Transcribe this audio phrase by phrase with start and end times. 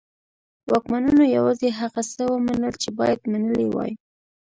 [0.71, 3.91] واکمنانو یوازې هغه څه ومنل چې باید منلي وای.